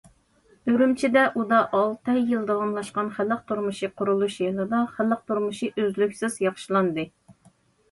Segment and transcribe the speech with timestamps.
[0.69, 7.09] ئۈرۈمچىدە ئۇدا ئالتە يىل داۋاملاشقان خەلق تۇرمۇشى قۇرۇلۇش يىلىدا، خەلق تۇرمۇشى ئۈزلۈكسىز ياخشىلاندى.